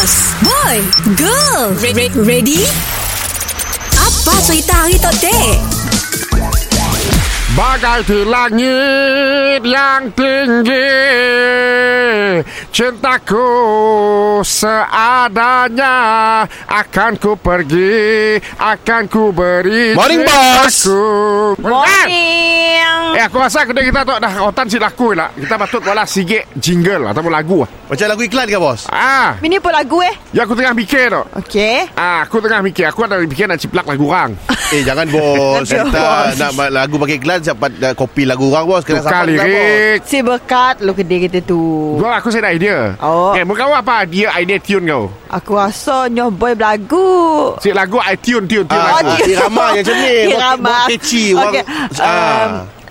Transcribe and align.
Boss 0.00 0.32
Boy 0.40 0.80
Girl. 1.12 1.76
Re- 1.76 2.08
Ready? 2.24 2.64
Apa 4.00 4.32
cerita 4.40 4.72
hari 4.88 4.96
tu 4.96 5.12
dek? 5.20 5.60
Bagai 7.52 8.00
di 8.08 8.24
langit 8.24 9.60
yang 9.60 10.08
tinggi 10.16 10.88
Cintaku 12.80 13.44
seadanya 14.40 15.92
Akan 16.64 17.20
ku 17.20 17.36
pergi 17.36 18.40
Akan 18.56 19.04
ku 19.04 19.36
beri 19.36 19.92
Morning, 19.92 20.24
boss. 20.24 20.88
cintaku. 20.88 21.60
Morning. 21.60 22.80
Eh 23.10 23.20
aku 23.20 23.36
rasa 23.36 23.68
kedai 23.68 23.84
kita 23.84 24.00
tu 24.00 24.16
dah 24.16 24.32
otan 24.40 24.64
si 24.64 24.80
laku 24.80 25.12
lah 25.12 25.28
Kita 25.34 25.60
patut 25.60 25.84
wala 25.84 26.08
sigit 26.08 26.48
jingle 26.56 27.04
ataupun 27.04 27.28
lagu 27.28 27.60
lah 27.60 27.70
Macam 27.90 28.06
lagu 28.06 28.22
iklan 28.22 28.46
ke 28.46 28.56
bos? 28.56 28.88
Ah, 28.88 29.34
Ini 29.36 29.58
apa 29.58 29.70
lagu 29.74 30.00
eh? 30.00 30.14
yang 30.30 30.46
aku 30.46 30.54
tengah 30.54 30.72
fikir 30.72 31.10
tu 31.10 31.22
Okey. 31.36 31.90
Ah, 31.92 32.22
aku 32.22 32.38
tengah 32.38 32.62
fikir 32.62 32.86
Aku 32.86 33.02
ada 33.02 33.18
fikir 33.20 33.44
nak 33.44 33.58
ciplak 33.58 33.84
lagu 33.84 34.06
orang 34.06 34.32
Eh 34.74 34.80
jangan 34.80 35.10
bos 35.10 35.66
Jangan, 35.66 35.90
Kita 35.90 36.00
bos. 36.00 36.38
nak 36.38 36.50
ma- 36.54 36.70
lagu 36.70 36.94
pakai 36.96 37.16
iklan 37.18 37.42
Siapa 37.42 37.66
kopi 37.92 38.22
lagu 38.24 38.46
orang 38.48 38.64
bos 38.64 38.82
Kena 38.86 39.02
Tukar 39.02 39.10
sampai 39.12 39.34
iklan, 39.34 39.42
bos. 39.42 39.50
lirik 39.50 40.00
Si 40.06 40.18
berkat 40.22 40.74
lu 40.80 40.92
kedai 40.94 41.18
kita 41.26 41.38
tu. 41.42 41.60
Gua 41.98 42.14
aku 42.16 42.30
saya 42.30 42.46
ada 42.46 42.54
idea 42.54 42.69
Oh. 42.98 43.32
Eh, 43.32 43.42
muka 43.42 43.62
kau 43.62 43.72
apa 43.72 44.02
dia 44.04 44.30
idea 44.34 44.58
tune 44.58 44.84
kau 44.84 45.04
Aku 45.28 45.54
rasa 45.54 46.06
nyoh 46.06 46.28
boy 46.28 46.52
berlagu. 46.52 47.54
Si 47.58 47.70
lagu 47.70 47.98
I 47.98 48.14
tune 48.14 48.44
tune 48.44 48.64
tune 48.64 48.74
Ah, 48.74 48.98
lagu. 48.98 49.10
ah, 49.10 49.18
irama 49.24 49.64
yang 49.70 49.82
macam 49.82 49.96
ni 49.96 50.14
Irama. 50.26 50.66
Buat 50.66 50.88
catchy 50.88 51.24
orang 51.32 51.52
Okey. 51.52 51.64
ah. 51.96 52.10
Um, 52.10 52.50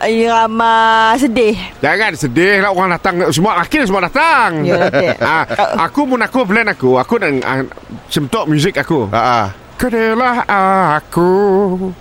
irama 0.00 0.74
sedih. 1.14 1.56
Jangan 1.78 2.12
sedih 2.14 2.54
lah 2.58 2.70
orang 2.70 2.90
datang 2.94 3.14
semua 3.28 3.52
laki 3.56 3.84
semua 3.84 4.02
datang. 4.02 4.64
Ya, 4.64 4.76
Datuk. 4.86 5.16
ah, 5.28 5.44
aku 5.82 6.00
mun 6.04 6.20
aku 6.20 6.40
plan 6.42 6.66
aku, 6.66 6.90
aku 6.96 7.14
dan 7.16 7.42
ah, 7.42 7.60
semtok 8.06 8.46
muzik 8.46 8.74
aku. 8.74 9.10
Ah, 9.10 9.18
ah. 9.18 9.46
Kedelah 9.76 10.44
aku, 11.00 11.32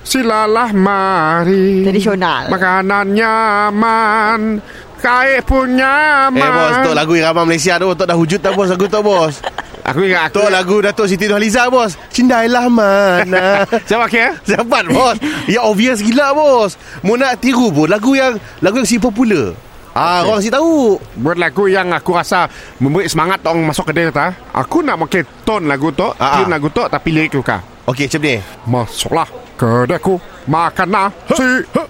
silalah 0.03 0.67
mari. 0.75 1.87
Tradisional. 1.87 2.51
Makanan 2.51 3.15
nyaman, 3.15 4.59
kain 4.99 5.39
pun 5.41 5.65
nyaman. 5.71 6.37
Eh 6.37 6.49
bos 6.49 6.75
Tok 6.83 6.93
lagu 6.93 7.13
irama 7.15 7.41
Malaysia 7.43 7.75
tu 7.75 7.87
Tok 7.89 8.05
dah 8.05 8.13
wujud 8.13 8.37
tak 8.37 8.53
bos 8.53 8.67
Lagu 8.67 8.85
tu 8.85 8.99
bos 8.99 9.33
Aku 9.81 10.03
ingat 10.03 10.29
aku. 10.29 10.35
Tok 10.37 10.49
lagu 10.49 10.75
Datuk 10.79 11.07
Siti 11.07 11.25
Nurhaliza 11.25 11.65
bos 11.67 11.95
Cindailah 12.09 12.67
mana 12.67 13.63
Siapa 13.87 14.05
ke? 14.05 14.35
Sahabat 14.43 14.85
bos 14.85 15.15
Ya 15.47 15.63
obvious 15.63 15.99
gila 15.99 16.31
bos 16.31 16.75
Mau 17.01 17.15
nak 17.15 17.39
tiru 17.39 17.67
pun 17.69 17.87
Lagu 17.87 18.13
yang 18.13 18.35
Lagu 18.59 18.77
yang 18.77 18.87
si 18.87 18.95
popular 18.95 19.55
Ah, 19.89 20.21
Okay. 20.21 20.29
orang 20.31 20.43
si 20.45 20.49
tahu. 20.53 20.95
Buat 21.17 21.41
lagu 21.41 21.65
yang 21.65 21.89
aku 21.91 22.13
rasa 22.13 22.45
memberi 22.77 23.09
semangat 23.09 23.41
orang 23.43 23.67
masuk 23.67 23.89
kedai 23.89 24.13
ta. 24.13 24.31
Aku 24.53 24.79
nak 24.79 25.01
pakai 25.01 25.25
tone 25.43 25.65
lagu 25.65 25.89
tu, 25.91 26.05
Ah, 26.15 26.39
tune 26.39 26.53
lagu 26.53 26.69
tu 26.69 26.85
tapi 26.85 27.09
lirik 27.09 27.33
tu 27.33 27.41
kah. 27.41 27.59
Okey, 27.89 28.05
macam 28.05 28.21
ni. 28.21 28.35
Masuklah 28.69 29.27
kedaiku 29.59 30.21
makan 30.45 30.87
nasi 30.87 31.65
ada 31.67 31.88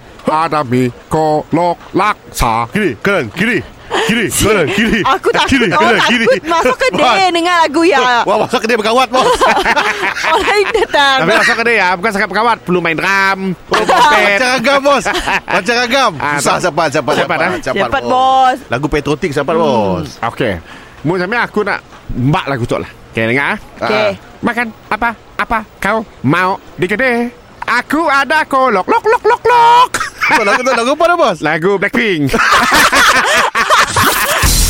mie 0.66 0.94
kolok 1.10 1.78
laksa. 1.94 2.70
Kiri, 2.70 2.96
kanan, 3.02 3.28
kiri. 3.34 3.60
Kiri, 3.90 4.30
kanan, 4.30 4.68
kiri. 4.70 5.02
Aku 5.18 5.34
takut 5.34 5.50
kiri, 5.50 5.68
takut 5.74 5.98
Masuk 6.46 6.78
kedai 6.78 7.34
dengan 7.34 7.66
lagu 7.66 7.82
ya 7.82 8.22
Wah, 8.30 8.46
masuk 8.46 8.62
kedai 8.62 8.78
berkawat, 8.78 9.10
bos. 9.10 9.26
Orang 10.38 10.62
datang 10.70 11.18
Tapi 11.26 11.32
masuk 11.34 11.56
kedai 11.58 11.76
ya, 11.82 11.90
bukan 11.98 12.12
sangat 12.14 12.30
pekawat, 12.30 12.58
perlu 12.62 12.80
main 12.86 12.94
drum, 12.94 13.58
perlu 13.66 13.84
Macam 13.90 14.48
ragam, 14.54 14.80
bos. 14.86 15.06
Macam 15.42 15.74
ragam. 15.74 16.12
Ah, 16.22 16.38
Susah, 16.38 16.58
tak. 16.58 16.62
cepat, 16.70 16.88
cepat, 16.94 17.14
Cepat, 17.18 17.38
ah? 17.42 17.52
Cepat 17.58 18.02
bos 18.06 18.58
Lagu 18.70 18.86
patriotik, 18.86 19.32
cepat, 19.34 19.54
bos. 19.58 20.22
Okey. 20.22 20.62
Mu 21.02 21.18
sampai 21.18 21.40
aku 21.42 21.66
nak 21.66 21.80
mbak 22.14 22.46
lagu 22.46 22.64
tu 22.70 22.78
lah. 22.78 22.92
Okey, 23.10 23.26
dengar 23.26 23.58
ah. 23.58 23.58
Okey 23.82 24.10
Makan 24.40 24.72
apa? 24.88 25.10
Apa 25.36 25.60
kau 25.84 26.08
mau 26.24 26.56
di 26.80 26.88
kedai? 26.88 27.28
Aku 27.68 28.08
ada 28.08 28.48
kolok 28.48 28.88
lok 28.88 29.04
lok 29.04 29.24
lok 29.28 29.44
lok. 29.44 29.92
Lagu 30.30 30.62
tu, 30.62 30.72
lagu 30.72 30.92
apa 30.94 31.04
dah, 31.10 31.18
bos? 31.18 31.38
Lagu 31.42 31.72
Blackpink. 31.82 32.30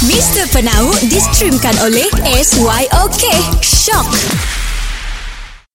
Mr. 0.10 0.48
Penau 0.56 0.96
distreamkan 1.12 1.76
oleh 1.84 2.08
SYOK 2.24 3.24
Shock 3.60 4.08